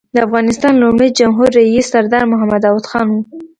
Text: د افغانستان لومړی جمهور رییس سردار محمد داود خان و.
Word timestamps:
د 0.15 0.17
افغانستان 0.27 0.73
لومړی 0.83 1.09
جمهور 1.19 1.49
رییس 1.59 1.85
سردار 1.93 2.23
محمد 2.31 2.61
داود 2.63 2.85
خان 2.91 3.07
و. 3.11 3.15